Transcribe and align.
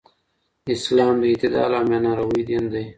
اسلام 0.75 1.15
د 1.21 1.23
اعتدال 1.31 1.71
او 1.77 1.83
میانه 1.89 2.11
روۍ 2.19 2.41
دین 2.47 2.63
دی. 2.73 2.83